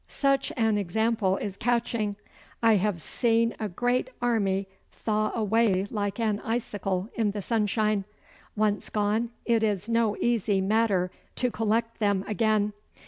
Such 0.07 0.51
an 0.57 0.79
example 0.79 1.37
is 1.37 1.57
catching. 1.57 2.15
I 2.63 2.77
have 2.77 2.99
seen 3.03 3.53
a 3.59 3.69
great 3.69 4.09
army 4.19 4.67
thaw 4.91 5.31
away 5.35 5.85
like 5.91 6.19
an 6.19 6.41
icicle 6.43 7.09
in 7.13 7.29
the 7.29 7.41
sunshine. 7.43 8.05
Once 8.55 8.89
gone, 8.89 9.29
it 9.45 9.61
is 9.61 9.87
no 9.87 10.17
easy 10.17 10.59
matter 10.59 11.11
to 11.35 11.51
collect 11.51 11.99
them 11.99 12.25
again. 12.27 12.73